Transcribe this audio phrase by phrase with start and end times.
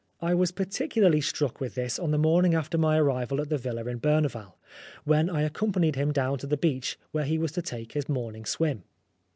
[0.19, 3.81] I was particularly struck with this on the morning after my arrival at the villa
[3.85, 4.55] at Berneval,
[5.03, 8.09] when I accom panied him down to the beach where he was to take his
[8.09, 8.81] morning swim.